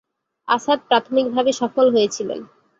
[0.47, 2.39] আসাদ প্রাথমিকভাবে সফল হয়েছিলেন।